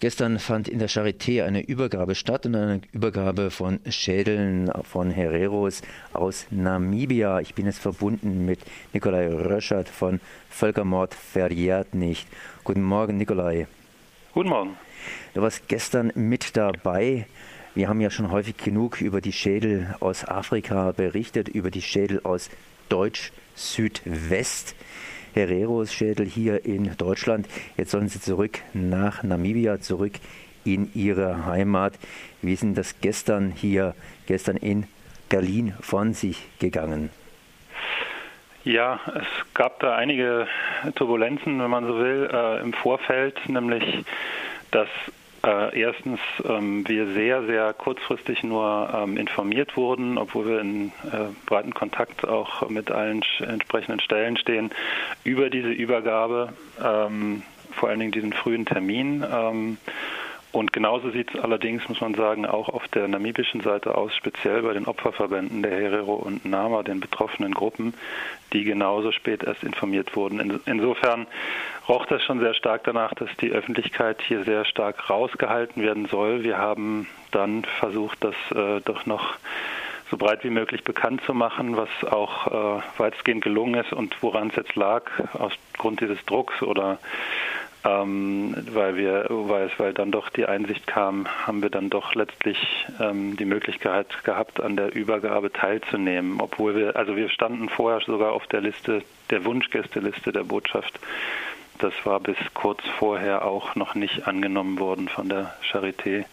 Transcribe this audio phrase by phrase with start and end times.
[0.00, 5.82] Gestern fand in der Charité eine Übergabe statt und eine Übergabe von Schädeln von Hereros
[6.12, 7.40] aus Namibia.
[7.40, 8.60] Ich bin jetzt verbunden mit
[8.92, 12.28] Nikolai Röschert von Völkermord verjährt nicht.
[12.62, 13.66] Guten Morgen, Nikolai.
[14.34, 14.76] Guten Morgen.
[15.34, 17.26] Du warst gestern mit dabei.
[17.74, 22.20] Wir haben ja schon häufig genug über die Schädel aus Afrika berichtet, über die Schädel
[22.22, 22.50] aus
[22.88, 24.76] Deutsch-Südwest.
[25.34, 27.46] Hereros Schädel hier in Deutschland.
[27.76, 30.14] Jetzt sollen sie zurück nach Namibia, zurück
[30.64, 31.94] in ihre Heimat.
[32.42, 33.94] Wie ist denn das gestern hier,
[34.26, 34.86] gestern in
[35.28, 37.10] Berlin von sich gegangen?
[38.64, 40.46] Ja, es gab da einige
[40.94, 44.04] Turbulenzen, wenn man so will, äh, im Vorfeld, nämlich
[44.70, 44.88] dass
[45.44, 51.26] äh, erstens ähm, wir sehr, sehr kurzfristig nur ähm, informiert wurden, obwohl wir in äh,
[51.46, 54.70] breiten Kontakt auch mit allen entsprechenden Stellen stehen,
[55.24, 59.24] über diese Übergabe, ähm, vor allen Dingen diesen frühen Termin.
[60.50, 64.62] Und genauso sieht es allerdings, muss man sagen, auch auf der namibischen Seite aus, speziell
[64.62, 67.92] bei den Opferverbänden der Herero und Nama, den betroffenen Gruppen,
[68.54, 70.60] die genauso spät erst informiert wurden.
[70.64, 71.26] insofern
[71.86, 76.42] roch das schon sehr stark danach, dass die Öffentlichkeit hier sehr stark rausgehalten werden soll.
[76.44, 79.36] Wir haben dann versucht, das äh, doch noch
[80.10, 84.48] so breit wie möglich bekannt zu machen, was auch äh, weitestgehend gelungen ist und woran
[84.48, 85.02] es jetzt lag,
[85.34, 86.98] aufgrund dieses Drucks oder
[87.84, 92.58] ähm, weil wir, weil weil dann doch die Einsicht kam, haben wir dann doch letztlich
[93.00, 98.32] ähm, die Möglichkeit gehabt, an der Übergabe teilzunehmen, obwohl wir, also wir standen vorher sogar
[98.32, 100.98] auf der Liste, der Wunschgästeliste der Botschaft.
[101.78, 106.24] Das war bis kurz vorher auch noch nicht angenommen worden von der Charité.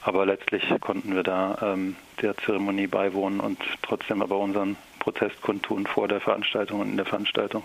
[0.00, 5.86] Aber letztlich konnten wir da ähm, der Zeremonie beiwohnen und trotzdem aber unseren Protest kundtun
[5.86, 7.64] vor der Veranstaltung und in der Veranstaltung.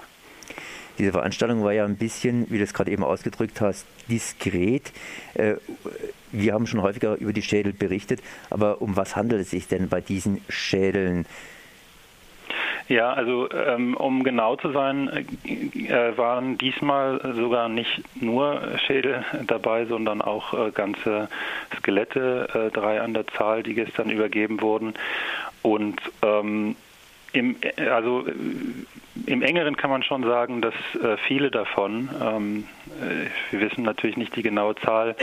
[0.97, 4.91] Diese Veranstaltung war ja ein bisschen, wie du es gerade eben ausgedrückt hast, diskret.
[5.33, 5.55] Äh,
[6.31, 9.89] wir haben schon häufiger über die Schädel berichtet, aber um was handelt es sich denn
[9.89, 11.25] bei diesen Schädeln?
[12.87, 19.85] Ja, also ähm, um genau zu sein, äh, waren diesmal sogar nicht nur Schädel dabei,
[19.85, 21.29] sondern auch äh, ganze
[21.77, 24.93] Skelette, drei an der Zahl, die gestern übergeben wurden.
[25.61, 26.75] Und ähm,
[27.33, 27.55] im,
[27.89, 28.25] also
[29.25, 32.67] im engeren kann man schon sagen, dass äh, viele davon, ähm,
[33.01, 35.15] äh, wir wissen natürlich nicht die genaue Zahl,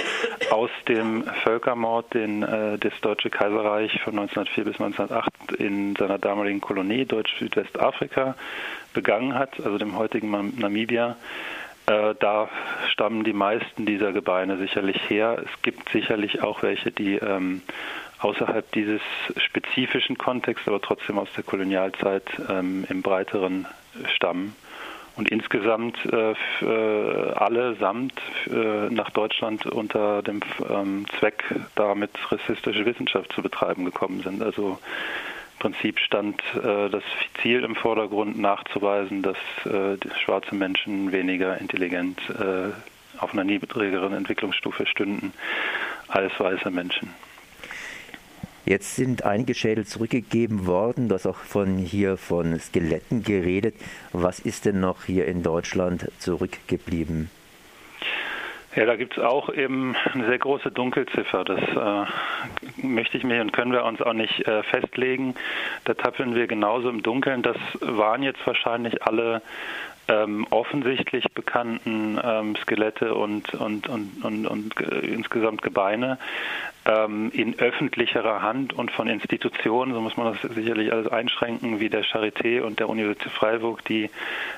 [0.50, 6.60] aus dem Völkermord, den äh, das Deutsche Kaiserreich von 1904 bis 1908 in seiner damaligen
[6.60, 8.36] Kolonie Deutsch-Südwestafrika
[8.92, 11.16] begangen hat, also dem heutigen Namibia.
[11.86, 12.50] Äh, da
[12.90, 15.42] stammen die meisten dieser Gebeine sicherlich her.
[15.42, 17.62] Es gibt sicherlich auch welche, die ähm,
[18.20, 19.00] außerhalb dieses
[19.36, 23.66] spezifischen Kontexts, aber trotzdem aus der Kolonialzeit ähm, im breiteren
[24.14, 24.54] stammen.
[25.16, 28.14] Und insgesamt äh, äh, allesamt
[28.46, 30.40] äh, nach Deutschland unter dem
[30.70, 31.42] ähm, Zweck,
[31.74, 34.44] damit rassistische Wissenschaft zu betreiben gekommen sind.
[34.44, 34.78] Also
[35.54, 37.02] im Prinzip stand äh, das
[37.42, 42.68] Ziel im Vordergrund, nachzuweisen, dass äh, schwarze Menschen weniger intelligent äh,
[43.18, 45.32] auf einer niedrigeren Entwicklungsstufe stünden
[46.06, 47.12] als weiße Menschen.
[48.68, 51.08] Jetzt sind einige Schädel zurückgegeben worden.
[51.08, 53.74] Du hast auch von hier von Skeletten geredet.
[54.12, 57.30] Was ist denn noch hier in Deutschland zurückgeblieben?
[58.76, 61.44] Ja, da gibt es auch eben eine sehr große Dunkelziffer.
[61.44, 65.34] Das äh, möchte ich mir und können wir uns auch nicht äh, festlegen.
[65.86, 67.40] Da tappeln wir genauso im Dunkeln.
[67.40, 69.40] Das waren jetzt wahrscheinlich alle
[70.08, 76.18] ähm, offensichtlich bekannten ähm, Skelette und, und, und, und, und äh, insgesamt Gebeine
[76.86, 81.90] ähm, in öffentlicherer Hand und von Institutionen, so muss man das sicherlich alles einschränken, wie
[81.90, 84.10] der Charité und der Universität Freiburg, die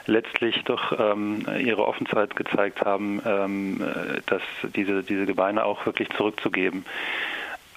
[0.07, 4.43] letztlich doch ähm, ihre Offenheit gezeigt haben, ähm, äh, dass
[4.75, 6.85] diese, diese Gebeine auch wirklich zurückzugeben.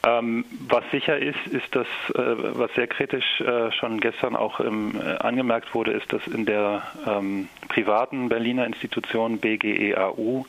[0.05, 4.99] Ähm, was sicher ist, ist, dass, äh, was sehr kritisch äh, schon gestern auch im,
[4.99, 10.45] äh, angemerkt wurde, ist, dass in der ähm, privaten Berliner Institution BGEAU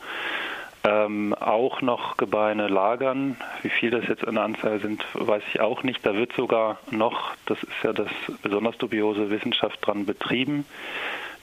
[0.83, 3.37] ähm, auch noch Gebeine lagern.
[3.61, 6.05] Wie viel das jetzt in der Anzahl sind, weiß ich auch nicht.
[6.05, 8.09] Da wird sogar noch, das ist ja das
[8.41, 10.65] besonders dubiose, Wissenschaft dran betrieben,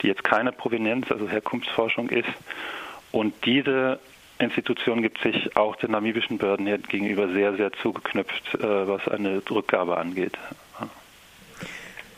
[0.02, 2.28] die jetzt keine Provenienz, also Herkunftsforschung ist.
[3.10, 3.98] Und diese
[4.42, 9.96] Institution gibt sich auch den namibischen Behörden gegenüber sehr, sehr zugeknüpft, äh, was eine Rückgabe
[9.96, 10.36] angeht.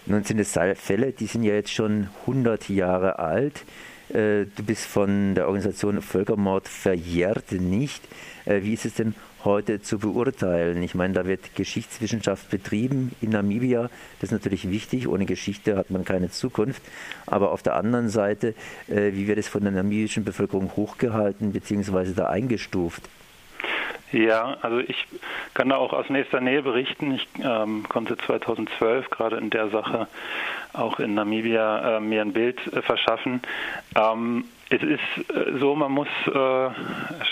[0.06, 3.64] Nun sind es Fälle, die sind ja jetzt schon 100 Jahre alt.
[4.10, 8.06] Äh, du bist von der Organisation Völkermord verjährt nicht.
[8.44, 10.82] Äh, wie ist es denn heute zu beurteilen?
[10.82, 13.90] Ich meine, da wird Geschichtswissenschaft betrieben in Namibia.
[14.20, 15.08] Das ist natürlich wichtig.
[15.08, 16.82] Ohne Geschichte hat man keine Zukunft.
[17.26, 18.54] Aber auf der anderen Seite,
[18.88, 22.12] äh, wie wird es von der namibischen Bevölkerung hochgehalten bzw.
[22.14, 23.02] da eingestuft?
[24.14, 25.06] Ja, also ich
[25.54, 27.16] kann da auch aus nächster Nähe berichten.
[27.16, 30.06] Ich ähm, konnte 2012 gerade in der Sache
[30.72, 33.42] auch in Namibia äh, mir ein Bild äh, verschaffen.
[33.96, 36.70] Ähm, es ist äh, so, man muss äh,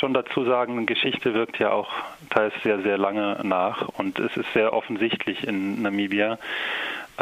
[0.01, 1.89] schon dazu sagen, Geschichte wirkt ja auch
[2.31, 6.37] teils sehr, sehr lange nach und es ist sehr offensichtlich in Namibia.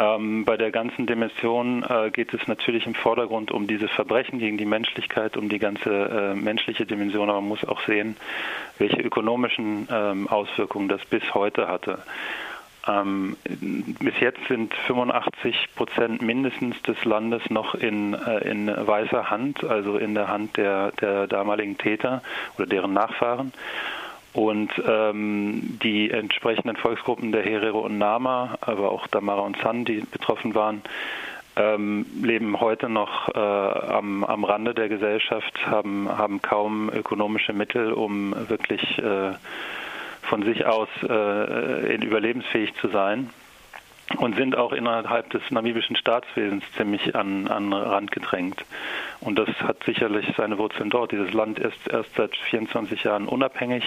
[0.01, 4.57] Ähm, bei der ganzen Dimension äh, geht es natürlich im Vordergrund um diese Verbrechen gegen
[4.57, 8.17] die Menschlichkeit, um die ganze äh, menschliche Dimension, aber man muss auch sehen,
[8.79, 11.99] welche ökonomischen ähm, Auswirkungen das bis heute hatte.
[12.87, 19.63] Ähm, bis jetzt sind 85 Prozent mindestens des Landes noch in, äh, in weißer Hand,
[19.63, 22.23] also in der Hand der, der damaligen Täter
[22.57, 23.53] oder deren Nachfahren.
[24.33, 30.03] Und ähm, die entsprechenden Volksgruppen der Herero und Nama, aber auch Damara und San, die
[30.09, 30.81] betroffen waren,
[31.57, 37.91] ähm, leben heute noch äh, am, am Rande der Gesellschaft, haben, haben kaum ökonomische Mittel,
[37.91, 39.33] um wirklich äh,
[40.21, 43.29] von sich aus äh, überlebensfähig zu sein
[44.21, 48.63] und sind auch innerhalb des namibischen Staatswesens ziemlich an, an Rand gedrängt.
[49.19, 51.11] Und das hat sicherlich seine Wurzeln dort.
[51.11, 53.83] Dieses Land ist erst seit 24 Jahren unabhängig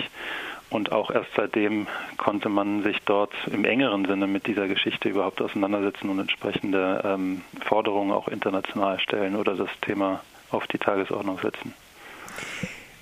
[0.70, 1.86] und auch erst seitdem
[2.16, 7.42] konnte man sich dort im engeren Sinne mit dieser Geschichte überhaupt auseinandersetzen und entsprechende ähm,
[7.64, 10.20] Forderungen auch international stellen oder das Thema
[10.50, 11.74] auf die Tagesordnung setzen.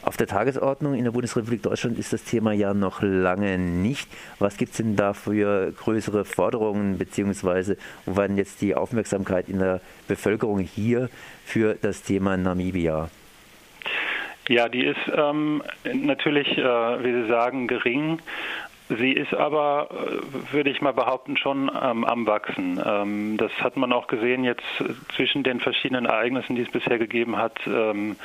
[0.05, 4.09] Auf der Tagesordnung in der Bundesrepublik Deutschland ist das Thema ja noch lange nicht.
[4.41, 9.49] Was gibt es denn da für größere Forderungen, beziehungsweise wo war denn jetzt die Aufmerksamkeit
[9.49, 11.09] in der Bevölkerung hier
[11.45, 13.11] für das Thema Namibia?
[14.49, 18.19] Ja, die ist ähm, natürlich, äh, wie Sie sagen, gering.
[18.99, 22.81] Sie ist aber, äh, würde ich mal behaupten, schon ähm, am Wachsen.
[22.85, 24.65] Ähm, das hat man auch gesehen jetzt
[25.15, 28.17] zwischen den verschiedenen Ereignissen, die es bisher gegeben hat, ähm,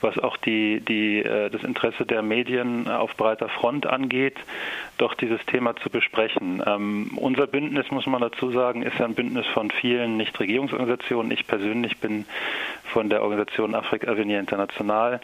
[0.00, 4.36] was auch die, die, äh, das Interesse der Medien auf breiter Front angeht,
[4.98, 6.62] doch dieses Thema zu besprechen.
[6.66, 11.32] Ähm, unser Bündnis, muss man dazu sagen, ist ein Bündnis von vielen Nichtregierungsorganisationen.
[11.32, 12.26] Ich persönlich bin
[12.84, 15.20] von der Organisation Afrika Avenir International.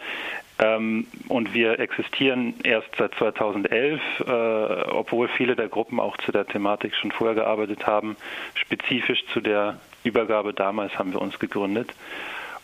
[0.59, 4.31] Ähm, und wir existieren erst seit 2011, äh,
[4.91, 8.17] obwohl viele der Gruppen auch zu der Thematik schon vorher gearbeitet haben.
[8.55, 11.93] Spezifisch zu der Übergabe damals haben wir uns gegründet.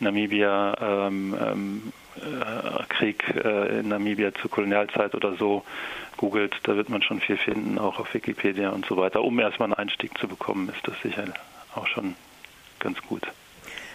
[0.00, 5.64] Namibia, ähm, ähm, äh, Krieg äh, in Namibia zur Kolonialzeit oder so
[6.16, 9.22] googelt, da wird man schon viel finden, auch auf Wikipedia und so weiter.
[9.22, 11.24] Um erstmal einen Einstieg zu bekommen, ist das sicher
[11.74, 12.14] auch schon
[12.78, 13.22] ganz gut.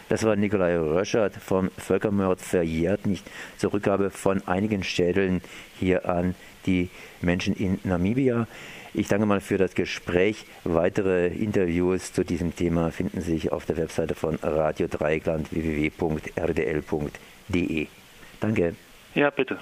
[0.07, 3.25] Das war Nikolai Röschert vom Völkermord verjährt nicht
[3.57, 5.41] zur Rückgabe von einigen Schädeln
[5.79, 6.35] hier an
[6.65, 6.89] die
[7.21, 8.47] Menschen in Namibia.
[8.93, 10.45] Ich danke mal für das Gespräch.
[10.63, 16.27] Weitere Interviews zu diesem Thema finden sich auf der Webseite von Radio Dreieckland www.rdl.de.
[18.39, 18.75] Danke.
[19.15, 19.59] Ja, bitte.